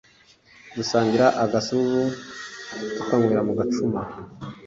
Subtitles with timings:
[0.75, 2.05] dusangira agasururu
[2.95, 4.01] tukanywera mu gacuma